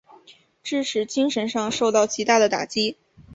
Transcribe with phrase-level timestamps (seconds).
[0.63, 2.97] 致使精神上受到极大的打击。